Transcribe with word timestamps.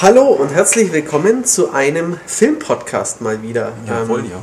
Hallo 0.00 0.26
und 0.28 0.50
herzlich 0.54 0.92
willkommen 0.92 1.44
zu 1.44 1.72
einem 1.72 2.18
Filmpodcast 2.26 3.20
mal 3.20 3.42
wieder. 3.42 3.72
Jawohl, 3.86 4.20
Ähm, 4.20 4.30
ja. 4.30 4.42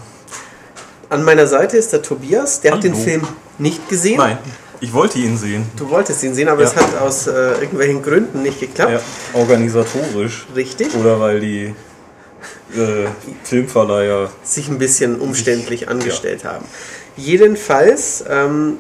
An 1.10 1.24
meiner 1.24 1.48
Seite 1.48 1.78
ist 1.78 1.94
der 1.94 2.02
Tobias, 2.02 2.62
der 2.62 2.74
hat 2.74 2.84
den 2.84 2.94
Hallo. 2.94 3.04
Film 3.04 3.28
nicht 3.58 3.88
gesehen. 3.88 4.18
Nein, 4.18 4.38
ich 4.82 4.92
wollte 4.92 5.20
ihn 5.20 5.38
sehen. 5.38 5.66
Du 5.78 5.90
wolltest 5.90 6.24
ihn 6.24 6.34
sehen, 6.34 6.50
aber 6.50 6.64
Ja. 6.64 6.68
es 6.70 6.76
hat 6.76 7.00
aus 7.00 7.28
äh, 7.28 7.32
irgendwelchen 7.62 8.02
Gründen 8.02 8.42
nicht 8.42 8.60
geklappt. 8.60 8.92
Ja, 8.92 9.00
organisatorisch. 9.40 10.46
Richtig. 10.56 10.94
Oder 10.96 11.20
weil 11.20 11.40
die 11.40 11.74
äh, 12.76 13.08
Filmverleiher. 13.44 14.30
Sich 14.44 14.68
ein 14.68 14.80
bisschen 14.80 15.20
umständlich 15.22 15.88
angestellt 15.88 16.44
haben. 16.44 16.66
Jedenfalls, 17.16 18.26
ähm, 18.28 18.78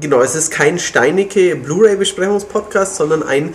genau, 0.00 0.22
es 0.22 0.34
ist 0.34 0.50
kein 0.50 0.78
steinige 0.80 1.54
Blu-ray-Besprechungspodcast, 1.54 2.96
sondern 2.96 3.22
ein 3.22 3.54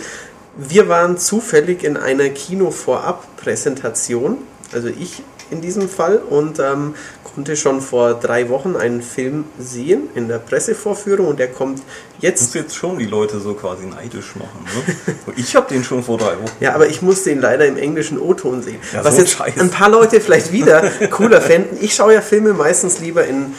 Wir 0.55 0.87
waren 0.87 1.17
zufällig 1.17 1.83
in 1.83 1.97
einer 1.97 2.29
Kino-Vorab-Präsentation, 2.29 4.37
also 4.71 4.87
ich 4.87 5.23
in 5.49 5.61
diesem 5.61 5.89
Fall, 5.89 6.17
und 6.17 6.59
ähm, 6.59 6.93
konnte 7.33 7.55
schon 7.55 7.81
vor 7.81 8.13
drei 8.13 8.49
Wochen 8.49 8.75
einen 8.75 9.01
Film 9.01 9.45
sehen 9.57 10.09
in 10.13 10.27
der 10.27 10.37
Pressevorführung 10.37 11.27
und 11.27 11.39
der 11.39 11.47
kommt 11.47 11.81
jetzt 12.19 12.41
Muss 12.41 12.53
jetzt 12.53 12.75
schon 12.75 12.99
die 12.99 13.05
Leute 13.05 13.39
so 13.39 13.55
quasi 13.55 13.85
neidisch 13.85 14.35
machen. 14.35 14.65
Ne? 14.65 15.15
ich 15.35 15.55
habe 15.55 15.73
den 15.73 15.83
schon 15.83 16.03
vor 16.03 16.17
drei 16.17 16.33
Wochen. 16.33 16.51
Ja, 16.59 16.75
aber 16.75 16.87
ich 16.87 17.01
musste 17.01 17.31
ihn 17.31 17.41
leider 17.41 17.65
im 17.65 17.77
englischen 17.77 18.19
O-Ton 18.19 18.61
sehen. 18.61 18.79
Ja, 18.93 19.03
was 19.03 19.15
so 19.15 19.21
ein 19.21 19.25
jetzt 19.25 19.35
Scheiß. 19.35 19.57
ein 19.57 19.71
paar 19.71 19.89
Leute 19.89 20.21
vielleicht 20.21 20.51
wieder 20.51 20.89
cooler 21.09 21.41
fänden. 21.41 21.77
Ich 21.81 21.95
schaue 21.95 22.13
ja 22.13 22.21
Filme 22.21 22.53
meistens 22.53 22.99
lieber 22.99 23.25
in 23.25 23.53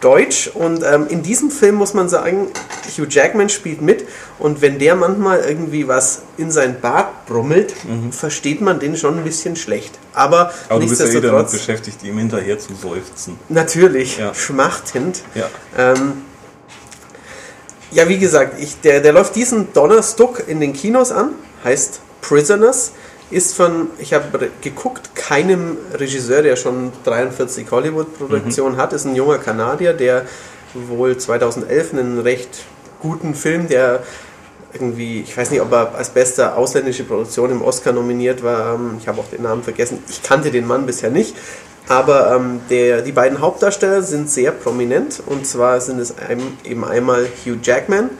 Deutsch 0.00 0.50
und 0.52 0.82
ähm, 0.84 1.06
in 1.08 1.22
diesem 1.22 1.50
Film 1.50 1.76
muss 1.76 1.94
man 1.94 2.08
sagen, 2.08 2.48
Hugh 2.96 3.06
Jackman 3.08 3.48
spielt 3.48 3.80
mit 3.80 4.04
und 4.38 4.60
wenn 4.62 4.78
der 4.78 4.94
manchmal 4.96 5.40
irgendwie 5.40 5.88
was 5.88 6.22
in 6.36 6.50
sein 6.50 6.80
Bart 6.80 7.26
brummelt, 7.26 7.74
versteht 8.10 8.60
man 8.60 8.78
den 8.80 8.96
schon 8.96 9.18
ein 9.18 9.24
bisschen 9.24 9.56
schlecht. 9.56 9.98
Aber, 10.12 10.44
Mhm. 10.46 10.50
Aber 10.68 10.80
du 10.80 10.88
bist 10.88 11.00
ja 11.00 11.06
eh 11.08 11.20
damit 11.20 11.50
beschäftigt, 11.50 12.02
ihm 12.02 12.18
hinterher 12.18 12.58
zu 12.58 12.74
seufzen. 12.74 13.38
natürlich, 13.48 14.18
Ja. 14.18 14.34
schmachtend. 14.34 15.22
Ja. 15.34 15.48
Ähm, 15.78 16.12
ja, 17.90 18.08
wie 18.08 18.18
gesagt, 18.18 18.60
ich, 18.60 18.80
der, 18.80 19.00
der 19.00 19.12
läuft 19.12 19.36
diesen 19.36 19.72
Donnerstag 19.72 20.44
in 20.48 20.60
den 20.60 20.72
Kinos 20.72 21.12
an, 21.12 21.30
heißt 21.64 22.00
Prisoners, 22.22 22.92
ist 23.30 23.54
von, 23.54 23.88
ich 23.98 24.12
habe 24.14 24.50
geguckt, 24.60 25.14
keinem 25.14 25.76
Regisseur, 25.94 26.42
der 26.42 26.56
schon 26.56 26.92
43 27.04 27.70
Hollywood-Produktionen 27.70 28.76
hat, 28.76 28.92
ist 28.92 29.04
ein 29.06 29.14
junger 29.16 29.38
Kanadier, 29.38 29.92
der 29.94 30.26
wohl 30.74 31.16
2011 31.16 31.92
einen 31.92 32.18
recht 32.20 32.64
guten 33.02 33.34
Film, 33.34 33.68
der 33.68 34.02
irgendwie, 34.72 35.20
ich 35.20 35.36
weiß 35.36 35.50
nicht, 35.50 35.60
ob 35.60 35.70
er 35.72 35.94
als 35.94 36.10
beste 36.10 36.54
ausländische 36.54 37.04
Produktion 37.04 37.50
im 37.50 37.62
Oscar 37.62 37.92
nominiert 37.92 38.42
war, 38.42 38.74
ähm, 38.74 38.96
ich 38.98 39.06
habe 39.08 39.20
auch 39.20 39.28
den 39.28 39.42
Namen 39.42 39.62
vergessen, 39.62 40.02
ich 40.08 40.22
kannte 40.22 40.50
den 40.50 40.66
Mann 40.66 40.86
bisher 40.86 41.10
nicht, 41.10 41.36
aber 41.88 42.34
ähm, 42.34 42.60
der, 42.70 43.02
die 43.02 43.12
beiden 43.12 43.40
Hauptdarsteller 43.40 44.02
sind 44.02 44.30
sehr 44.30 44.52
prominent 44.52 45.22
und 45.26 45.46
zwar 45.46 45.80
sind 45.80 45.98
es 45.98 46.16
einem, 46.16 46.56
eben 46.64 46.84
einmal 46.84 47.26
Hugh 47.44 47.58
Jackman, 47.62 48.10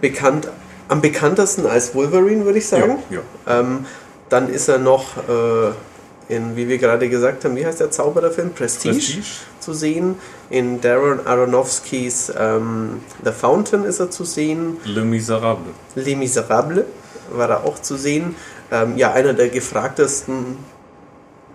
bekannt, 0.00 0.48
am 0.88 1.00
bekanntesten 1.00 1.66
als 1.66 1.94
Wolverine, 1.94 2.44
würde 2.44 2.58
ich 2.58 2.66
sagen. 2.66 2.98
Ja, 3.10 3.20
Ähm, 3.60 3.86
dann 4.28 4.48
ist 4.48 4.68
er 4.68 4.78
noch 4.78 5.16
äh, 5.28 6.34
in, 6.34 6.56
wie 6.56 6.68
wir 6.68 6.78
gerade 6.78 7.08
gesagt 7.08 7.44
haben, 7.44 7.56
wie 7.56 7.66
heißt 7.66 7.80
der 7.80 7.90
Zaubererfilm? 7.90 8.50
Prestige, 8.50 8.94
Prestige. 8.94 9.26
Zu 9.60 9.72
sehen. 9.74 10.16
In 10.50 10.80
Darren 10.80 11.26
Aronofskys 11.26 12.32
ähm, 12.38 13.00
The 13.24 13.32
Fountain 13.32 13.84
ist 13.84 14.00
er 14.00 14.10
zu 14.10 14.24
sehen. 14.24 14.78
Le 14.84 15.02
Miserable. 15.02 15.72
Les 15.94 16.16
Miserables 16.16 16.84
war 17.32 17.48
er 17.50 17.64
auch 17.64 17.80
zu 17.80 17.96
sehen. 17.96 18.34
Ähm, 18.72 18.96
ja, 18.96 19.12
einer 19.12 19.32
der 19.34 19.48
gefragtesten 19.48 20.58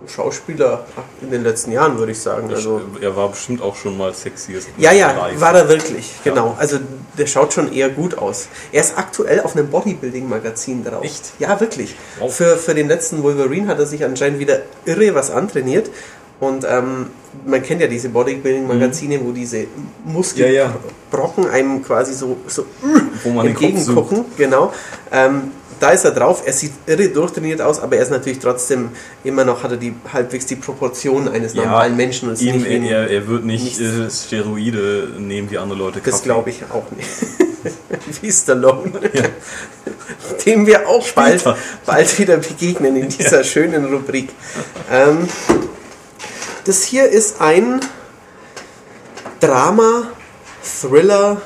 Schauspieler 0.06 0.84
in 1.22 1.30
den 1.30 1.42
letzten 1.42 1.72
Jahren, 1.72 1.98
würde 1.98 2.12
ich 2.12 2.20
sagen. 2.20 2.50
Also, 2.50 2.82
er 3.00 3.16
war 3.16 3.30
bestimmt 3.30 3.62
auch 3.62 3.74
schon 3.74 3.96
mal 3.96 4.12
sexiest. 4.12 4.68
ja, 4.76 4.92
ja, 4.92 5.10
live. 5.12 5.40
war 5.40 5.54
er 5.54 5.68
wirklich, 5.68 6.12
Ja. 6.24 6.32
genau. 6.32 6.54
Also 6.58 6.78
der 7.16 7.26
schaut 7.26 7.54
schon 7.54 7.72
eher 7.72 7.88
gut 7.88 8.16
aus. 8.18 8.48
Er 8.72 8.82
ist 8.82 8.98
aktuell 8.98 9.40
auf 9.40 9.56
einem 9.56 9.68
Bodybuilding-Magazin 9.68 10.84
drauf. 10.84 11.02
Echt? 11.02 11.32
Ja, 11.38 11.58
wirklich. 11.60 11.96
Wow. 12.20 12.32
Für, 12.34 12.56
für 12.58 12.74
den 12.74 12.88
letzten 12.88 13.22
Wolverine 13.22 13.68
hat 13.68 13.78
er 13.78 13.86
sich 13.86 14.04
anscheinend 14.04 14.38
wieder 14.38 14.60
irre 14.84 15.14
was 15.14 15.30
antrainiert. 15.30 15.90
Und 16.38 16.66
ähm, 16.68 17.06
man 17.46 17.62
kennt 17.62 17.80
ja 17.80 17.86
diese 17.86 18.10
Bodybuilding-Magazine, 18.10 19.20
wo 19.22 19.32
diese 19.32 19.58
Ja, 19.60 19.66
ja. 19.66 20.74
Muskelbrocken 21.10 21.48
einem 21.48 21.82
quasi 21.82 22.12
so, 22.12 22.36
so 22.46 22.66
entgegengucken. 23.42 24.26
Genau. 24.36 24.72
Ähm, 25.12 25.52
da 25.80 25.90
ist 25.90 26.04
er 26.04 26.10
drauf. 26.12 26.42
Er 26.44 26.52
sieht 26.52 26.72
irre 26.86 27.08
durchtrainiert 27.08 27.60
aus, 27.60 27.80
aber 27.80 27.96
er 27.96 28.02
ist 28.02 28.10
natürlich 28.10 28.38
trotzdem 28.38 28.90
immer 29.24 29.44
noch, 29.44 29.62
hat 29.62 29.72
er 29.72 29.76
die 29.76 29.94
halbwegs 30.12 30.46
die 30.46 30.56
Proportionen 30.56 31.28
eines 31.28 31.54
Ja, 31.54 31.64
normalen 31.64 31.96
Menschen. 31.96 32.28
Und 32.28 32.34
ist 32.34 32.42
Ihm, 32.42 32.62
nicht 32.62 32.90
er, 32.90 33.08
er 33.10 33.28
wird 33.28 33.44
nicht 33.44 33.80
äh, 33.80 34.10
Steroide 34.10 35.08
nehmen 35.18 35.50
wie 35.50 35.58
andere 35.58 35.78
Leute. 35.78 36.00
Das 36.02 36.16
Kaffee. 36.16 36.24
glaube 36.24 36.50
ich 36.50 36.62
auch 36.70 36.90
nicht. 36.92 37.08
Wie 38.22 38.30
Stallone. 38.30 38.92
Dem 40.46 40.66
wir 40.66 40.88
auch 40.88 41.06
bald, 41.10 41.42
bald 41.84 42.18
wieder 42.18 42.36
begegnen 42.36 42.94
in 42.96 43.08
dieser 43.08 43.42
schönen 43.42 43.86
Rubrik. 43.86 44.28
Ähm, 44.90 45.28
das 46.66 46.82
hier 46.82 47.08
ist 47.08 47.40
ein 47.40 47.80
Drama, 49.40 50.08
Thriller, 50.80 51.40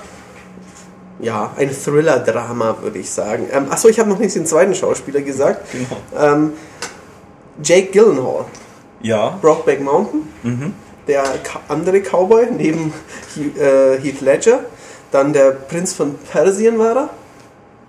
ja, 1.21 1.51
ein 1.57 1.71
Thriller-Drama, 1.71 2.77
würde 2.81 2.99
ich 2.99 3.11
sagen. 3.11 3.49
Ähm, 3.53 3.67
achso, 3.71 3.89
ich 3.89 3.99
habe 3.99 4.09
noch 4.09 4.19
nicht 4.19 4.35
den 4.35 4.47
zweiten 4.47 4.75
Schauspieler 4.75 5.21
gesagt. 5.21 5.67
Genau. 5.73 5.97
Ähm, 6.19 6.53
Jake 7.63 7.91
Gyllenhaal, 7.93 8.47
Ja. 9.03 9.39
Brokeback 9.43 9.81
Mountain 9.83 10.29
Mhm. 10.43 10.75
der 11.07 11.25
andere 11.69 12.01
Cowboy 12.01 12.47
neben 12.57 12.93
äh, 13.59 13.99
Heath 13.99 14.21
Ledger. 14.21 14.61
Dann 15.11 15.33
der 15.33 15.51
Prinz 15.51 15.93
von 15.93 16.17
Persien 16.17 16.79
war 16.79 16.97
er, 16.97 17.09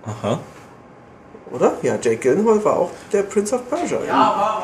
Aha. 0.06 0.40
oder? 1.52 1.74
Ja, 1.82 1.94
Jake 2.02 2.16
Gyllenhaal 2.16 2.62
war 2.64 2.76
auch 2.76 2.90
der 3.12 3.22
Prince 3.22 3.54
of 3.54 3.68
Persia. 3.70 3.98
Ja, 4.06 4.12
war 4.14 4.62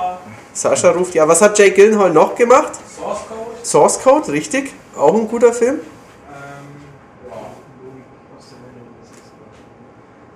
Sascha 0.53 0.91
ruft, 0.91 1.14
ja, 1.14 1.26
was 1.28 1.41
hat 1.41 1.59
Jake 1.59 1.72
Gyllenhaal 1.72 2.10
noch 2.10 2.34
gemacht? 2.34 2.72
Source 2.97 3.20
Code. 3.28 3.50
Source 3.62 4.03
Code, 4.03 4.32
richtig. 4.32 4.72
Auch 4.97 5.14
ein 5.14 5.28
guter 5.28 5.53
Film. 5.53 5.76
Ähm. 5.76 7.32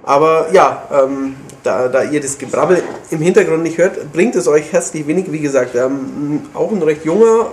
Aber 0.05 0.47
ja, 0.53 0.85
ähm, 0.93 1.37
da, 1.63 1.89
da 1.89 2.05
ihr 2.05 2.21
das 2.21 2.39
Gebrabbel 2.39 2.83
im 3.11 3.21
Hintergrund 3.21 3.63
nicht 3.63 3.79
hört, 3.79 4.13
bringt 4.13 4.35
es 4.37 4.49
euch 4.49 4.73
herzlich 4.73 5.07
wenig. 5.07 5.31
Wie 5.31 5.41
gesagt, 5.41 5.75
ähm, 5.75 6.43
auch 6.55 6.71
ein 6.71 6.83
recht 6.83 7.05
junger, 7.05 7.51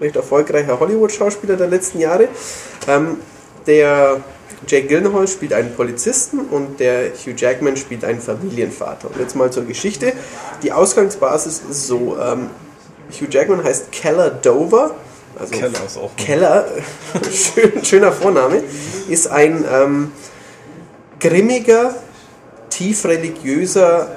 recht 0.00 0.16
erfolgreicher 0.16 0.78
Hollywood-Schauspieler 0.78 1.56
der 1.56 1.68
letzten 1.68 2.00
Jahre. 2.00 2.28
Ähm, 2.88 3.18
der 3.66 4.20
Jake 4.66 4.86
Gyllenhaal 4.86 5.28
spielt 5.28 5.52
einen 5.52 5.74
Polizisten 5.74 6.40
und 6.40 6.80
der 6.80 7.12
Hugh 7.12 7.34
Jackman 7.36 7.76
spielt 7.76 8.04
einen 8.04 8.20
Familienvater. 8.20 9.08
Und 9.08 9.20
jetzt 9.20 9.36
mal 9.36 9.50
zur 9.50 9.64
Geschichte. 9.64 10.12
Die 10.62 10.72
Ausgangsbasis 10.72 11.62
ist 11.70 11.86
so, 11.86 12.16
ähm, 12.18 12.50
Hugh 13.10 13.28
Jackman 13.30 13.62
heißt 13.62 13.92
Keller 13.92 14.30
Dover. 14.30 14.94
Also 15.38 15.54
Keller 15.54 15.84
ist 15.84 15.98
auch 15.98 16.16
Keller, 16.16 16.66
schön, 17.30 17.84
schöner 17.84 18.12
Vorname, 18.12 18.62
ist 19.08 19.26
ein 19.26 19.64
ähm, 19.70 20.12
grimmiger, 21.20 21.94
tiefreligiöser 22.70 24.16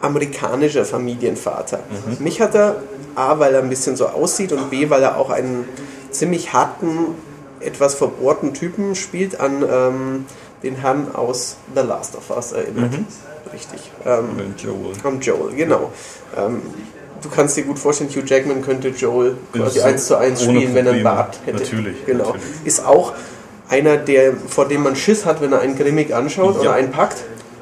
amerikanischer 0.00 0.84
Familienvater. 0.84 1.80
Mich 2.18 2.40
hat 2.40 2.54
er 2.54 2.82
A, 3.14 3.38
weil 3.38 3.54
er 3.54 3.62
ein 3.62 3.68
bisschen 3.68 3.96
so 3.96 4.06
aussieht 4.06 4.52
und 4.52 4.70
B, 4.70 4.88
weil 4.90 5.02
er 5.02 5.16
auch 5.16 5.30
einen 5.30 5.66
ziemlich 6.10 6.52
harten, 6.52 7.14
etwas 7.60 7.94
verbohrten 7.94 8.54
Typen 8.54 8.94
spielt 8.94 9.40
an 9.40 9.64
ähm, 9.68 10.26
den 10.62 10.76
Herrn 10.76 11.14
aus 11.14 11.56
The 11.74 11.82
Last 11.82 12.16
of 12.16 12.30
Us 12.34 12.52
erinnert. 12.52 12.92
Richtig. 13.52 13.90
Ähm, 14.04 14.54
Joel. 14.58 14.92
am 15.04 15.20
Joel, 15.20 15.54
genau. 15.54 15.92
Ähm, 16.36 16.62
du 17.22 17.28
kannst 17.28 17.56
dir 17.56 17.64
gut 17.64 17.78
vorstellen, 17.78 18.10
Hugh 18.10 18.24
Jackman 18.26 18.62
könnte 18.62 18.88
Joel 18.88 19.36
quasi 19.52 19.78
so 19.80 19.84
eins 19.84 20.06
zu 20.06 20.16
eins 20.16 20.42
spielen, 20.42 20.74
wenn 20.74 20.86
er 20.86 20.92
einen 20.92 21.02
Probleme. 21.02 21.04
Bart 21.04 21.38
hätte. 21.46 21.62
Natürlich, 21.62 22.06
Genau. 22.06 22.24
natürlich. 22.24 22.44
Ist 22.64 22.84
auch 22.84 23.12
einer, 23.68 23.96
der, 23.96 24.34
vor 24.48 24.66
dem 24.68 24.82
man 24.82 24.96
Schiss 24.96 25.24
hat, 25.24 25.40
wenn 25.40 25.52
er 25.52 25.60
einen 25.60 25.76
grimmig 25.76 26.14
anschaut 26.14 26.54
Ja. 26.56 26.60
oder 26.60 26.72
einen 26.74 26.90
packt. 26.90 27.18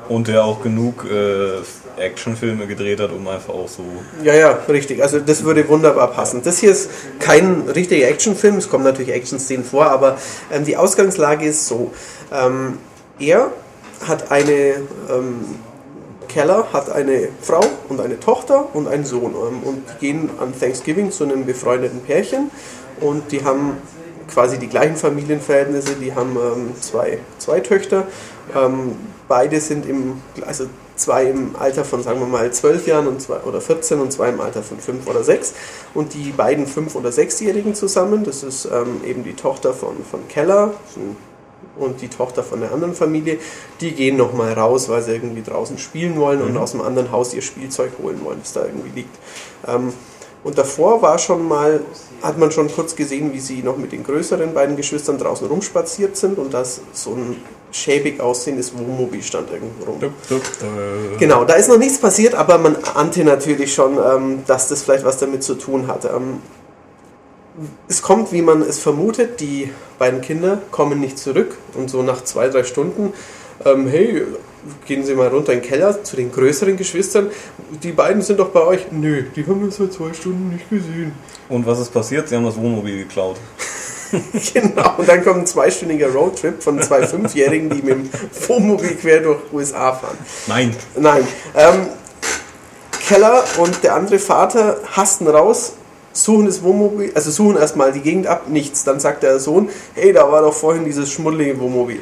Und 0.08 0.28
der 0.28 0.44
auch 0.44 0.62
genug 0.62 1.04
äh, 1.10 1.58
Actionfilme 1.98 2.66
gedreht 2.66 3.00
hat, 3.00 3.10
um 3.12 3.26
einfach 3.28 3.54
auch 3.54 3.68
so. 3.68 3.84
Ja, 4.22 4.34
ja, 4.34 4.50
richtig. 4.68 5.02
Also 5.02 5.20
das 5.20 5.44
würde 5.44 5.68
wunderbar 5.68 6.10
passen. 6.10 6.42
Das 6.42 6.58
hier 6.58 6.70
ist 6.70 6.90
kein 7.18 7.62
richtiger 7.62 8.08
Actionfilm, 8.08 8.56
es 8.56 8.68
kommen 8.68 8.84
natürlich 8.84 9.12
Action-Szenen 9.12 9.64
vor, 9.64 9.86
aber 9.86 10.18
ähm, 10.52 10.64
die 10.64 10.76
Ausgangslage 10.76 11.46
ist 11.46 11.66
so. 11.66 11.92
Ähm, 12.32 12.78
er 13.18 13.52
hat 14.06 14.30
eine, 14.30 14.52
ähm, 15.10 15.44
Keller 16.28 16.66
hat 16.72 16.90
eine 16.90 17.28
Frau 17.40 17.64
und 17.88 18.00
eine 18.00 18.18
Tochter 18.18 18.74
und 18.74 18.88
einen 18.88 19.04
Sohn. 19.04 19.34
Ähm, 19.34 19.62
und 19.62 19.82
die 20.00 20.06
gehen 20.06 20.30
an 20.40 20.52
Thanksgiving 20.58 21.10
zu 21.10 21.24
einem 21.24 21.46
befreundeten 21.46 22.00
Pärchen 22.00 22.50
und 23.00 23.30
die 23.32 23.44
haben 23.44 23.78
quasi 24.32 24.58
die 24.58 24.68
gleichen 24.68 24.96
Familienverhältnisse, 24.96 25.94
die 25.94 26.14
haben 26.14 26.36
ähm, 26.36 26.72
zwei, 26.80 27.18
zwei 27.38 27.60
Töchter. 27.60 28.06
Ähm, 28.54 28.96
beide 29.28 29.60
sind 29.60 29.86
im, 29.86 30.22
also 30.46 30.66
zwei 30.96 31.24
im 31.24 31.56
Alter 31.58 31.84
von, 31.84 32.02
sagen 32.02 32.20
wir 32.20 32.26
mal, 32.26 32.52
12 32.52 32.86
Jahren 32.86 33.06
und 33.06 33.20
zwei, 33.20 33.38
oder 33.40 33.60
14 33.60 34.00
und 34.00 34.12
zwei 34.12 34.28
im 34.30 34.40
Alter 34.40 34.62
von 34.62 34.78
5 34.78 35.06
oder 35.06 35.24
6. 35.24 35.54
Und 35.94 36.14
die 36.14 36.30
beiden 36.30 36.66
5- 36.66 36.94
oder 36.94 37.10
6-Jährigen 37.10 37.74
zusammen, 37.74 38.24
das 38.24 38.42
ist 38.42 38.66
ähm, 38.66 39.00
eben 39.04 39.24
die 39.24 39.34
Tochter 39.34 39.72
von, 39.72 39.96
von 40.08 40.26
Keller 40.28 40.72
und 41.76 42.00
die 42.00 42.08
Tochter 42.08 42.44
von 42.44 42.60
der 42.60 42.72
anderen 42.72 42.94
Familie, 42.94 43.38
die 43.80 43.92
gehen 43.92 44.16
nochmal 44.16 44.52
raus, 44.52 44.88
weil 44.88 45.02
sie 45.02 45.12
irgendwie 45.12 45.42
draußen 45.42 45.78
spielen 45.78 46.16
wollen 46.16 46.40
und 46.40 46.52
Mhm. 46.52 46.58
aus 46.58 46.70
dem 46.72 46.80
anderen 46.80 47.10
Haus 47.10 47.34
ihr 47.34 47.42
Spielzeug 47.42 47.92
holen 48.02 48.20
wollen, 48.24 48.38
das 48.40 48.52
da 48.52 48.64
irgendwie 48.64 48.90
liegt. 48.94 49.16
Ähm, 49.66 49.92
und 50.44 50.58
davor 50.58 51.00
war 51.00 51.18
schon 51.18 51.48
mal, 51.48 51.80
hat 52.22 52.38
man 52.38 52.52
schon 52.52 52.70
kurz 52.70 52.94
gesehen, 52.94 53.32
wie 53.32 53.40
sie 53.40 53.62
noch 53.62 53.78
mit 53.78 53.92
den 53.92 54.04
größeren 54.04 54.52
beiden 54.52 54.76
Geschwistern 54.76 55.18
draußen 55.18 55.46
rumspaziert 55.46 56.16
sind 56.18 56.38
und 56.38 56.52
dass 56.52 56.82
so 56.92 57.12
ein 57.12 57.36
schäbig 57.72 58.20
aussehendes 58.20 58.76
Wohnmobil 58.76 59.22
stand 59.22 59.50
irgendwo 59.50 59.84
rum. 59.90 60.00
Dup, 60.00 60.12
dup, 60.28 60.42
dup. 60.60 61.18
Genau, 61.18 61.44
da 61.44 61.54
ist 61.54 61.68
noch 61.68 61.78
nichts 61.78 61.98
passiert, 61.98 62.34
aber 62.34 62.58
man 62.58 62.76
ahnte 62.94 63.24
natürlich 63.24 63.74
schon, 63.74 63.96
ähm, 63.98 64.42
dass 64.46 64.68
das 64.68 64.82
vielleicht 64.82 65.04
was 65.04 65.16
damit 65.16 65.42
zu 65.42 65.54
tun 65.54 65.88
hat. 65.88 66.04
Ähm, 66.04 66.40
es 67.88 68.02
kommt, 68.02 68.30
wie 68.32 68.42
man 68.42 68.62
es 68.62 68.78
vermutet, 68.78 69.40
die 69.40 69.72
beiden 69.98 70.20
Kinder 70.20 70.58
kommen 70.70 71.00
nicht 71.00 71.18
zurück 71.18 71.56
und 71.74 71.88
so 71.88 72.02
nach 72.02 72.22
zwei, 72.22 72.48
drei 72.48 72.64
Stunden, 72.64 73.12
ähm, 73.64 73.86
hey, 73.88 74.22
gehen 74.86 75.04
Sie 75.04 75.14
mal 75.14 75.28
runter 75.28 75.52
in 75.52 75.60
den 75.60 75.68
Keller 75.68 76.02
zu 76.02 76.16
den 76.16 76.32
größeren 76.32 76.76
Geschwistern. 76.76 77.30
Die 77.82 77.92
beiden 77.92 78.22
sind 78.22 78.40
doch 78.40 78.50
bei 78.50 78.62
euch. 78.62 78.90
Nö, 78.90 79.24
die 79.34 79.46
haben 79.46 79.62
wir 79.62 79.70
seit 79.70 79.92
zwei 79.92 80.12
Stunden 80.12 80.50
nicht 80.50 80.68
gesehen. 80.70 81.12
Und 81.48 81.66
was 81.66 81.80
ist 81.80 81.92
passiert? 81.92 82.28
Sie 82.28 82.36
haben 82.36 82.44
das 82.44 82.56
Wohnmobil 82.56 82.98
geklaut. 83.04 83.36
genau, 84.54 84.94
und 84.98 85.08
dann 85.08 85.24
kommt 85.24 85.38
ein 85.38 85.46
zweistündiger 85.46 86.12
Roadtrip 86.12 86.62
von 86.62 86.80
zwei 86.80 87.06
Fünfjährigen, 87.06 87.70
die 87.70 87.82
mit 87.82 87.94
dem 87.94 88.10
Wohnmobil 88.48 88.94
quer 88.96 89.20
durch 89.20 89.40
USA 89.52 89.92
fahren. 89.92 90.18
Nein. 90.46 90.74
Nein. 90.96 91.26
Ähm, 91.56 91.88
Keller 93.06 93.44
und 93.58 93.82
der 93.82 93.94
andere 93.96 94.18
Vater 94.18 94.78
hasten 94.92 95.28
raus, 95.28 95.74
suchen 96.12 96.46
das 96.46 96.62
Wohnmobil, 96.62 97.12
also 97.14 97.30
suchen 97.30 97.56
erstmal 97.56 97.92
die 97.92 98.00
Gegend 98.00 98.26
ab, 98.26 98.48
nichts. 98.48 98.84
Dann 98.84 99.00
sagt 99.00 99.22
der 99.22 99.38
Sohn, 99.38 99.68
hey, 99.94 100.12
da 100.12 100.30
war 100.30 100.42
doch 100.42 100.54
vorhin 100.54 100.84
dieses 100.84 101.10
schmuddelige 101.10 101.58
Wohnmobil. 101.60 102.00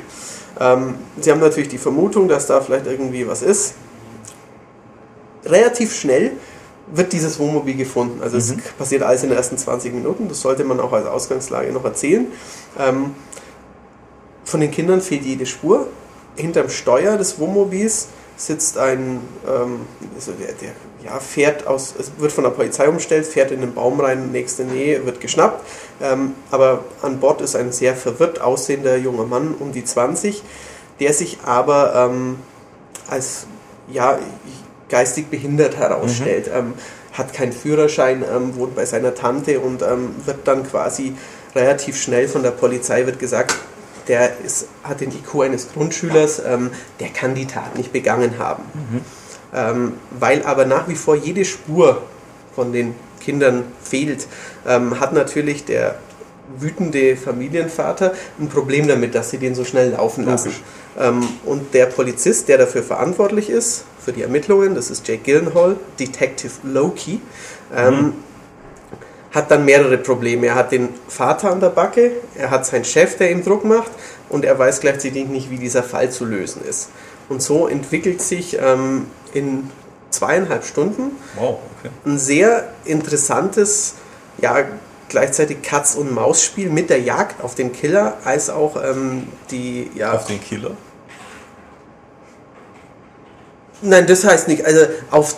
Ähm, 0.61 0.95
sie 1.21 1.31
haben 1.31 1.41
natürlich 1.41 1.69
die 1.69 1.79
Vermutung, 1.79 2.29
dass 2.29 2.47
da 2.47 2.61
vielleicht 2.61 2.87
irgendwie 2.87 3.27
was 3.27 3.43
ist. 3.43 3.75
Relativ 5.45 5.95
schnell 5.95 6.33
wird 6.95 7.13
dieses 7.13 7.39
Wohnmobil 7.39 7.77
gefunden. 7.77 8.23
Also 8.23 8.37
es 8.37 8.55
passiert 8.79 9.03
alles 9.03 9.23
in 9.23 9.31
den 9.31 9.39
ersten 9.39 9.57
20 9.57 9.95
Minuten. 9.95 10.29
Das 10.29 10.41
sollte 10.41 10.65
man 10.65 10.81
auch 10.81 10.93
als 10.93 11.07
Ausgangslage 11.07 11.73
noch 11.73 11.85
erzählen. 11.85 12.27
Ähm, 12.79 13.15
von 14.45 14.61
den 14.61 14.71
Kindern 14.71 15.01
fehlt 15.01 15.23
jede 15.23 15.47
Spur. 15.47 15.87
Hinterm 16.37 16.69
Steuer 16.69 17.17
des 17.17 17.39
Wohnmobils 17.39 18.09
sitzt 18.47 18.79
ein, 18.79 19.21
ähm, 19.47 19.81
also 20.15 20.33
der, 20.33 20.53
der 20.53 20.71
ja, 21.05 21.19
fährt 21.19 21.67
aus, 21.67 21.95
es 21.99 22.13
wird 22.19 22.33
von 22.33 22.45
der 22.45 22.51
Polizei 22.51 22.89
umstellt, 22.89 23.27
fährt 23.27 23.51
in 23.51 23.61
den 23.61 23.75
Baum 23.75 24.01
rein, 24.01 24.31
nächste 24.31 24.65
Nähe, 24.65 25.05
wird 25.05 25.21
geschnappt. 25.21 25.65
Ähm, 26.01 26.35
aber 26.51 26.85
an 27.03 27.21
Bord 27.21 27.41
ist 27.41 27.57
ein 27.57 27.73
sehr 27.73 27.95
verwirrt 27.97 28.41
aussehender 28.41 28.97
junger 28.97 29.25
Mann 29.25 29.55
um 29.59 29.73
die 29.73 29.85
20, 29.85 30.43
der 31.01 31.13
sich 31.13 31.39
aber 31.45 31.95
ähm, 31.95 32.37
als 33.09 33.47
ja, 33.89 34.19
geistig 34.89 35.29
behindert 35.29 35.77
herausstellt. 35.77 36.51
Ähm, 36.53 36.75
hat 37.13 37.35
keinen 37.35 37.53
Führerschein, 37.53 38.25
ähm, 38.25 38.57
wohnt 38.57 38.75
bei 38.75 38.87
seiner 38.87 39.15
Tante 39.15 39.61
und 39.61 39.83
ähm, 39.83 40.15
wird 40.25 40.49
dann 40.49 40.67
quasi 40.67 41.15
relativ 41.55 42.01
schnell 42.01 42.27
von 42.27 42.43
der 42.43 42.53
Polizei 42.53 43.05
wird 43.05 43.19
gesagt, 43.19 43.55
der 44.09 44.41
ist, 44.41 44.69
hat 44.83 45.01
den 45.01 45.11
IQ 45.11 45.43
eines 45.43 45.73
Grundschülers, 45.73 46.43
ähm, 46.47 46.71
der 47.01 47.09
kann 47.09 47.35
die 47.35 47.47
Tat 47.47 47.77
nicht 47.77 47.93
begangen 47.93 48.39
haben. 48.39 48.63
Ähm, 49.55 49.93
weil 50.19 50.43
aber 50.45 50.65
nach 50.65 50.89
wie 50.89 50.95
vor 50.95 51.15
jede 51.15 51.45
Spur 51.45 52.03
von 52.55 52.73
den 52.73 52.95
Kindern 53.21 53.65
fehlt, 53.83 54.27
ähm, 54.67 54.99
hat 54.99 55.13
natürlich 55.13 55.65
der 55.65 55.97
wütende 56.59 57.17
Familienvater 57.17 58.13
ein 58.39 58.49
Problem 58.49 58.89
damit, 58.89 59.15
dass 59.15 59.31
sie 59.31 59.39
den 59.39 59.55
so 59.55 59.65
schnell 59.65 59.91
laufen 59.91 60.25
lassen. 60.25 60.53
Ähm, 60.99 61.27
und 61.45 61.73
der 61.75 61.87
Polizist, 61.87 62.49
der 62.49 62.59
dafür 62.59 62.83
verantwortlich 62.83 63.49
ist, 63.49 63.85
für 64.05 64.13
die 64.13 64.23
Ermittlungen, 64.23 64.75
das 64.75 64.91
ist 64.91 65.07
Jake 65.07 65.23
Gyllenhaal, 65.23 65.77
Detective 65.99 66.53
Loki, 66.65 67.21
ähm, 67.75 68.15
hat 69.33 69.51
dann 69.51 69.65
mehrere 69.65 69.99
Probleme. 69.99 70.47
Er 70.49 70.55
hat 70.55 70.73
den 70.73 70.91
Vater 71.09 71.51
an 71.51 71.61
der 71.61 71.71
Backe, 71.71 72.13
er 72.35 72.51
hat 72.51 72.67
seinen 72.67 72.85
Chef, 72.85 73.17
der 73.17 73.31
ihm 73.31 73.43
Druck 73.43 73.65
macht 73.65 73.91
und 74.29 74.45
er 74.45 74.59
weiß 74.59 74.81
gleichzeitig 74.81 75.27
nicht, 75.27 75.51
wie 75.51 75.59
dieser 75.59 75.83
Fall 75.83 76.11
zu 76.11 76.25
lösen 76.25 76.63
ist. 76.65 76.91
Und 77.29 77.43
so 77.43 77.67
entwickelt 77.67 78.21
sich 78.21 78.59
ähm, 78.61 79.07
in 79.33 79.71
zweieinhalb 80.11 80.65
Stunden 80.65 81.13
Wow, 81.37 81.61
okay. 81.79 81.91
ein 82.05 82.19
sehr 82.19 82.73
interessantes, 82.85 83.95
ja, 84.39 84.65
gleichzeitig 85.09 85.63
Katz- 85.63 85.95
und 85.95 86.13
Maus-Spiel 86.13 86.71
mit 86.71 86.91
der 86.91 87.01
Jagd 87.01 87.43
auf 87.43 87.55
den 87.55 87.73
Killer, 87.73 88.19
als 88.25 88.51
auch 88.51 88.77
ähm, 88.83 89.29
die, 89.51 89.91
ja, 89.95 90.13
Auf 90.13 90.27
den 90.27 90.43
Killer. 90.43 90.73
Nein, 93.83 94.07
das 94.07 94.25
heißt 94.25 94.49
nicht. 94.49 94.65
Also 94.65 94.87
auf. 95.11 95.37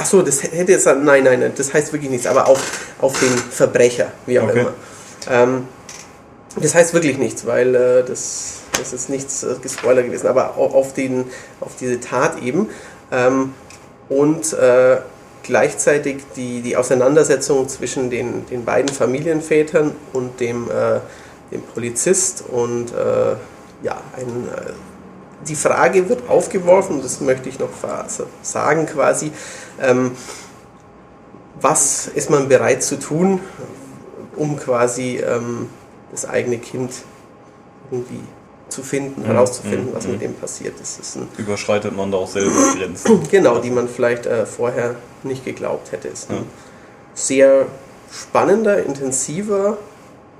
Ach 0.00 0.06
so, 0.06 0.22
das 0.22 0.42
hätte 0.42 0.72
jetzt. 0.72 0.86
Nein, 0.86 1.24
nein, 1.24 1.40
nein, 1.40 1.52
das 1.56 1.72
heißt 1.74 1.92
wirklich 1.92 2.10
nichts. 2.10 2.26
Aber 2.26 2.46
auf, 2.46 2.60
auf 3.00 3.18
den 3.20 3.30
Verbrecher, 3.36 4.12
wie 4.26 4.38
auch 4.38 4.48
Okay. 4.48 4.60
immer. 4.60 4.72
Ähm, 5.28 5.64
das 6.60 6.74
heißt 6.74 6.94
wirklich 6.94 7.18
nichts, 7.18 7.46
weil 7.46 7.74
äh, 7.74 8.04
das, 8.04 8.60
das 8.78 8.92
ist 8.92 9.10
nichts 9.10 9.42
äh, 9.42 9.54
gespoilert 9.60 10.06
gewesen. 10.06 10.26
Aber 10.28 10.56
au- 10.56 10.66
auf, 10.74 10.94
den, 10.94 11.24
auf 11.60 11.72
diese 11.78 12.00
Tat 12.00 12.40
eben. 12.42 12.68
Ähm, 13.12 13.52
und 14.08 14.52
äh, 14.54 14.98
gleichzeitig 15.42 16.22
die, 16.36 16.60
die 16.62 16.76
Auseinandersetzung 16.76 17.68
zwischen 17.68 18.08
den, 18.10 18.46
den 18.46 18.64
beiden 18.64 18.94
Familienvätern 18.94 19.94
und 20.12 20.40
dem, 20.40 20.70
äh, 20.70 21.00
dem 21.52 21.62
Polizist 21.62 22.44
und 22.50 22.92
äh, 22.92 23.36
ja, 23.82 24.00
ein. 24.16 24.48
Die 25.46 25.54
Frage 25.54 26.08
wird 26.08 26.28
aufgeworfen, 26.28 27.00
das 27.02 27.20
möchte 27.20 27.48
ich 27.48 27.58
noch 27.58 27.68
sagen 28.42 28.86
quasi, 28.86 29.30
ähm, 29.80 30.12
was 31.60 32.06
ist 32.08 32.30
man 32.30 32.48
bereit 32.48 32.82
zu 32.82 32.98
tun, 32.98 33.40
um 34.36 34.56
quasi 34.56 35.16
ähm, 35.18 35.68
das 36.10 36.24
eigene 36.28 36.58
Kind 36.58 36.92
irgendwie 37.90 38.20
zu 38.68 38.82
finden, 38.82 39.24
herauszufinden, 39.24 39.88
was 39.94 40.06
mit 40.06 40.20
dem 40.20 40.34
passiert 40.34 40.78
ist. 40.80 40.98
Das 40.98 41.08
ist 41.08 41.16
ein, 41.16 41.28
Überschreitet 41.38 41.96
man 41.96 42.12
da 42.12 42.18
auch 42.18 42.28
selber 42.28 42.52
Grenzen. 42.76 43.22
genau, 43.30 43.58
die 43.60 43.70
man 43.70 43.88
vielleicht 43.88 44.26
äh, 44.26 44.44
vorher 44.44 44.96
nicht 45.22 45.44
geglaubt 45.44 45.92
hätte. 45.92 46.08
Ist 46.08 46.30
ein 46.30 46.36
Ja. 46.36 46.42
sehr 47.14 47.66
spannender, 48.12 48.84
intensiver, 48.84 49.78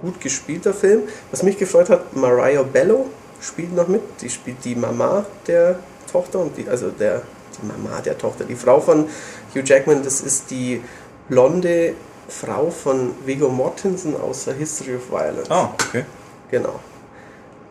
gut 0.02 0.20
gespielter 0.20 0.74
Film. 0.74 1.02
Was 1.30 1.42
mich 1.42 1.56
gefreut 1.58 1.88
hat, 1.88 2.14
Mariah 2.16 2.62
Bello 2.62 3.06
spielt 3.40 3.74
noch 3.74 3.88
mit. 3.88 4.02
Die 4.20 4.30
spielt 4.30 4.64
die 4.64 4.74
Mama 4.74 5.24
der 5.46 5.78
Tochter 6.10 6.40
und 6.40 6.56
die, 6.56 6.68
also 6.68 6.90
der 6.90 7.22
die 7.60 7.66
Mama 7.66 8.00
der 8.00 8.16
Tochter, 8.16 8.44
die 8.44 8.54
Frau 8.54 8.80
von 8.80 9.08
Hugh 9.54 9.62
Jackman. 9.64 10.02
Das 10.02 10.20
ist 10.20 10.50
die 10.50 10.82
blonde 11.28 11.94
Frau 12.28 12.70
von 12.70 13.14
Viggo 13.24 13.48
Mortensen 13.48 14.16
aus 14.20 14.44
The 14.44 14.52
History 14.52 14.96
of 14.96 15.10
Violence. 15.10 15.50
Ah, 15.50 15.70
okay. 15.74 16.04
Genau. 16.50 16.80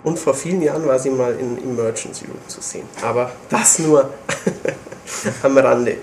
Und 0.03 0.17
vor 0.19 0.33
vielen 0.33 0.61
Jahren 0.61 0.85
war 0.85 0.99
sie 0.99 1.09
mal 1.09 1.33
in 1.33 1.57
Emergency 1.57 2.25
Room 2.25 2.39
zu 2.47 2.61
sehen. 2.61 2.87
Aber 3.01 3.31
das 3.49 3.79
nur 3.79 4.09
am 5.43 5.57
Rande. 5.57 5.97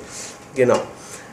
Genau. 0.55 0.81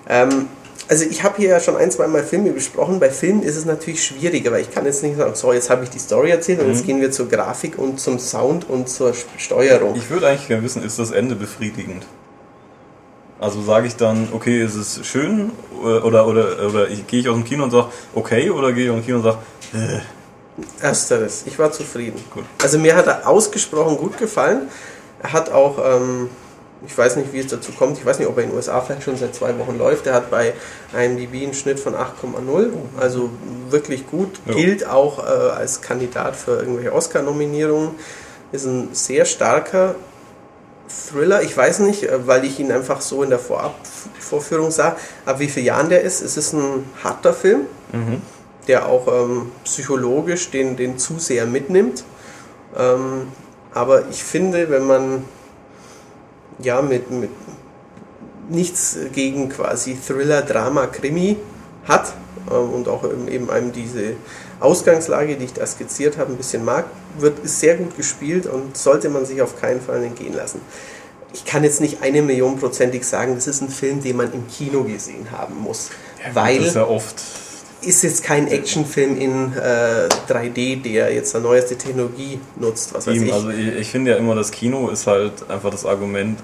Ähm, 0.08 0.48
also 0.88 1.06
ich 1.06 1.24
habe 1.24 1.38
hier 1.38 1.50
ja 1.50 1.60
schon 1.60 1.76
ein, 1.76 1.92
zwei 1.92 2.08
Mal 2.08 2.24
Filme 2.24 2.52
besprochen. 2.52 3.00
Bei 3.00 3.10
Filmen 3.10 3.44
ist 3.44 3.56
es 3.56 3.66
natürlich 3.66 4.04
schwieriger, 4.04 4.52
weil 4.52 4.62
ich 4.62 4.72
kann 4.72 4.86
jetzt 4.86 5.04
nicht 5.04 5.18
sagen, 5.18 5.36
so, 5.36 5.54
jetzt 5.54 5.70
habe 5.70 5.84
ich 5.84 5.90
die 5.90 6.00
Story 6.00 6.32
erzählt 6.32 6.60
und 6.62 6.70
jetzt 6.70 6.86
gehen 6.86 7.02
wir 7.02 7.12
zur 7.12 7.30
Grafik 7.30 7.78
und 7.78 8.00
zum 8.00 8.20
Sound 8.20 8.70
und 8.70 8.90
zur 8.90 9.14
Steuerung. 9.38 9.96
Ich 9.96 10.10
würde 10.10 10.28
eigentlich 10.28 10.48
gerne 10.48 10.64
wissen, 10.64 10.84
ist 10.84 11.00
das 11.00 11.12
Ende 11.12 11.36
befriedigend? 11.36 12.06
Also 13.40 13.62
sage 13.64 13.88
ich 13.88 13.96
dann, 13.96 14.28
okay, 14.34 14.64
ist 14.64 14.76
es 14.76 15.06
schön 15.06 15.52
oder 15.82 16.06
oder 16.06 16.28
oder, 16.28 16.70
oder 16.70 16.88
ich, 16.90 17.08
gehe 17.08 17.22
ich 17.22 17.30
aus 17.30 17.36
dem 17.36 17.44
Kino 17.44 17.64
und 17.64 17.72
sage, 17.72 17.88
okay, 18.14 18.52
oder 18.52 18.72
gehe 18.72 18.86
ich 18.86 18.92
aus 18.92 18.98
dem 18.98 19.06
Kino 19.06 19.18
und 19.18 19.24
sage, 19.24 19.38
äh, 19.74 20.00
Ersteres. 20.80 21.44
Ich 21.46 21.58
war 21.58 21.72
zufrieden. 21.72 22.24
Gut. 22.32 22.44
Also 22.62 22.78
mir 22.78 22.96
hat 22.96 23.08
er 23.08 23.28
ausgesprochen 23.28 23.98
gut 23.98 24.18
gefallen. 24.18 24.70
Er 25.24 25.34
hat 25.34 25.52
auch, 25.52 25.78
ähm, 25.84 26.30
ich 26.86 26.98
weiß 26.98 27.16
nicht, 27.18 27.34
wie 27.34 27.40
es 27.40 27.48
dazu 27.48 27.72
kommt, 27.72 27.98
ich 27.98 28.06
weiß 28.06 28.20
nicht, 28.20 28.28
ob 28.28 28.38
er 28.38 28.44
in 28.44 28.50
den 28.50 28.56
USA 28.56 28.82
vielleicht 28.82 29.04
schon 29.04 29.18
seit 29.18 29.36
zwei 29.36 29.58
Wochen 29.60 29.78
läuft. 29.78 30.08
Er 30.08 30.14
hat 30.14 30.32
bei 30.32 30.54
IMDb 30.98 31.44
einen 31.44 31.54
Schnitt 31.54 31.80
von 31.80 31.96
8,0, 31.96 32.70
also 33.00 33.30
wirklich 33.70 34.08
gut. 34.08 34.40
Ja. 34.46 34.54
Gilt 34.54 34.88
auch 34.88 35.20
äh, 35.20 35.30
als 35.30 35.82
Kandidat 35.82 36.36
für 36.36 36.58
irgendwelche 36.58 36.94
Oscar-Nominierungen. 36.94 37.92
Ist 38.52 38.66
ein 38.66 38.90
sehr 38.94 39.26
starker 39.26 39.96
Thriller. 41.10 41.44
Ich 41.44 41.56
weiß 41.56 41.80
nicht, 41.80 42.04
äh, 42.04 42.28
weil 42.28 42.46
ich 42.46 42.60
ihn 42.60 42.72
einfach 42.72 43.02
so 43.02 43.22
in 43.24 43.30
der 43.30 43.40
Vorab-Vorführung 43.40 44.72
sah, 44.72 44.96
ab 45.26 45.40
wie 45.40 45.48
vielen 45.48 45.68
Jahren 45.68 45.90
der 45.90 46.02
ist. 46.02 46.22
Es 46.22 46.36
ist 46.36 46.54
ein 46.54 46.86
harter 47.04 47.34
Film 47.34 47.68
der 48.68 48.88
auch 48.88 49.08
ähm, 49.08 49.52
psychologisch 49.64 50.52
den, 50.52 50.78
den 50.78 50.98
Zuseher 50.98 51.46
mitnimmt. 51.46 52.04
Ähm, 52.78 53.28
aber 53.74 54.08
ich 54.10 54.24
finde, 54.24 54.70
wenn 54.70 54.86
man 54.86 55.26
ja, 56.66 56.82
mit, 56.82 57.12
mit 57.12 57.30
nichts 58.50 58.98
gegen 59.14 59.50
quasi 59.50 59.96
Thriller, 59.96 60.42
Drama, 60.42 60.88
Krimi 60.88 61.38
hat 61.88 62.14
ähm, 62.50 62.74
und 62.74 62.88
auch 62.88 63.04
eben, 63.30 63.50
einem 63.50 63.72
diese 63.72 64.14
Ausgangslage, 64.60 65.38
die 65.38 65.46
ich 65.46 65.54
da 65.54 65.66
skizziert 65.66 66.18
habe, 66.18 66.32
ein 66.32 66.38
bisschen 66.38 66.64
mag, 66.64 66.86
wird, 67.18 67.40
ist 67.40 67.60
sehr 67.60 67.76
gut 67.76 67.98
gespielt 67.98 68.46
und 68.46 68.78
sollte 68.78 69.10
man 69.10 69.26
sich 69.26 69.42
auf 69.42 69.60
keinen 69.60 69.82
Fall 69.82 70.04
entgehen 70.04 70.34
lassen. 70.34 70.62
Ich 71.34 71.46
kann 71.46 71.64
jetzt 71.64 71.82
nicht 71.82 72.02
eine 72.02 72.22
Million 72.22 72.60
prozentig 72.60 73.06
sagen, 73.06 73.36
das 73.36 73.48
ist 73.48 73.62
ein 73.62 73.70
Film, 73.70 74.04
den 74.04 74.18
man 74.18 74.34
im 74.34 74.48
Kino 74.48 74.84
gesehen 74.84 75.32
haben 75.32 75.58
muss, 75.58 75.90
weil 76.34 76.58
Das 76.60 76.68
ist 76.68 76.76
ja 76.76 76.88
oft. 76.88 77.22
Ist 77.82 78.04
jetzt 78.04 78.24
kein 78.24 78.48
Actionfilm 78.48 79.18
in 79.18 79.54
äh, 79.54 80.08
3D, 80.32 80.82
der 80.84 81.14
jetzt 81.14 81.36
eine 81.36 81.46
neueste 81.46 81.76
Technologie 81.76 82.40
nutzt, 82.58 82.94
was 82.94 83.08
weiß 83.08 83.16
Eben, 83.16 83.26
ich. 83.26 83.34
also 83.34 83.50
ich, 83.50 83.68
ich 83.80 83.90
finde 83.90 84.12
ja 84.12 84.18
immer, 84.18 84.36
das 84.36 84.52
Kino 84.52 84.90
ist 84.90 85.08
halt 85.08 85.50
einfach 85.50 85.72
das 85.72 85.86
Argument 85.86 86.40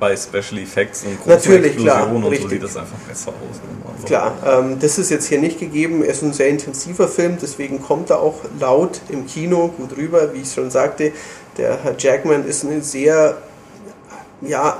bei 0.00 0.16
Special 0.16 0.60
Effects 0.60 1.04
und 1.04 1.16
großen 1.16 1.30
Natürlich, 1.30 1.76
klar, 1.76 1.96
Explosionen 1.96 2.16
und 2.16 2.22
so 2.22 2.28
richtig. 2.28 2.50
sieht 2.50 2.62
das 2.62 2.76
einfach 2.76 2.98
besser 3.08 3.30
aus. 3.30 3.60
Also, 3.94 4.06
Klar, 4.06 4.36
ähm, 4.46 4.78
das 4.80 4.98
ist 4.98 5.10
jetzt 5.10 5.28
hier 5.28 5.38
nicht 5.38 5.60
gegeben. 5.60 6.02
Es 6.02 6.16
ist 6.16 6.22
ein 6.22 6.32
sehr 6.32 6.48
intensiver 6.48 7.08
Film, 7.08 7.38
deswegen 7.40 7.80
kommt 7.80 8.10
er 8.10 8.20
auch 8.20 8.40
laut 8.60 9.00
im 9.08 9.26
Kino 9.26 9.68
gut 9.68 9.96
rüber. 9.96 10.34
Wie 10.34 10.40
ich 10.40 10.52
schon 10.52 10.70
sagte, 10.70 11.12
der 11.56 11.78
Herr 11.82 11.94
Jackman 11.96 12.44
ist 12.46 12.64
eine 12.64 12.82
sehr 12.82 13.38
ja, 14.40 14.76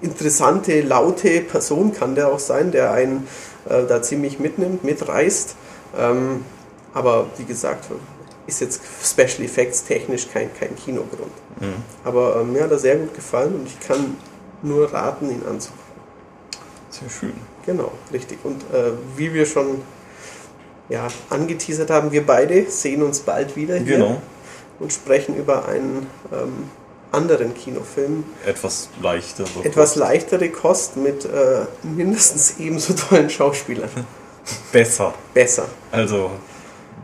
interessante, 0.00 0.80
laute 0.80 1.40
Person, 1.42 1.92
kann 1.92 2.14
der 2.14 2.28
auch 2.28 2.38
sein, 2.38 2.72
der 2.72 2.92
einen 2.92 3.28
äh, 3.68 3.84
da 3.86 4.02
ziemlich 4.02 4.38
mitnimmt, 4.38 4.84
mitreißt. 4.84 5.56
Ähm, 5.98 6.44
aber 6.92 7.26
wie 7.38 7.44
gesagt, 7.44 7.86
ist 8.46 8.60
jetzt 8.60 8.80
Special 9.02 9.44
Effects 9.44 9.84
technisch 9.84 10.28
kein, 10.32 10.50
kein 10.58 10.76
Kinogrund. 10.76 11.32
Mhm. 11.60 11.74
Aber 12.04 12.40
ähm, 12.40 12.52
mir 12.52 12.64
hat 12.64 12.70
er 12.70 12.78
sehr 12.78 12.96
gut 12.96 13.14
gefallen 13.14 13.54
und 13.54 13.66
ich 13.66 13.80
kann 13.80 14.16
nur 14.62 14.92
raten, 14.92 15.30
ihn 15.30 15.42
anzugucken. 15.48 15.84
Sehr 16.90 17.10
schön. 17.10 17.32
Genau, 17.66 17.90
richtig. 18.12 18.38
Und 18.44 18.62
äh, 18.72 18.92
wie 19.16 19.32
wir 19.34 19.46
schon 19.46 19.82
ja, 20.88 21.08
angeteasert 21.30 21.90
haben, 21.90 22.12
wir 22.12 22.24
beide 22.26 22.70
sehen 22.70 23.02
uns 23.02 23.20
bald 23.20 23.56
wieder 23.56 23.76
hier 23.76 23.96
Genau. 23.96 24.20
und 24.78 24.92
sprechen 24.92 25.36
über 25.36 25.66
einen 25.66 26.06
ähm, 26.32 26.70
anderen 27.14 27.54
Kinofilm. 27.54 28.24
Etwas 28.46 28.88
leichter. 29.00 29.44
So 29.46 29.62
Etwas 29.62 29.96
leichtere 29.96 30.50
Kost 30.50 30.96
mit 30.96 31.24
äh, 31.24 31.62
mindestens 31.82 32.54
ebenso 32.58 32.92
tollen 32.94 33.30
Schauspielern. 33.30 33.88
besser. 34.72 35.14
Besser, 35.32 35.66
Also 35.90 36.30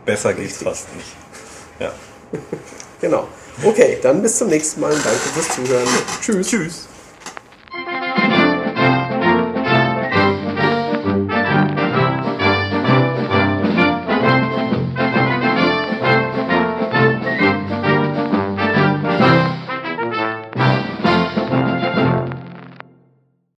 besser 0.05 0.33
geht's 0.33 0.53
Richtig. 0.59 0.67
fast 0.67 0.95
nicht. 0.95 1.15
Ja. 1.79 1.91
genau. 3.01 3.27
Okay, 3.63 3.97
dann 4.01 4.21
bis 4.21 4.37
zum 4.37 4.47
nächsten 4.49 4.81
Mal 4.81 4.91
und 4.93 5.05
danke 5.05 5.19
fürs 5.33 5.49
Zuhören. 5.49 5.87
Tschüss. 6.21 6.47
Tschüss. 6.47 6.87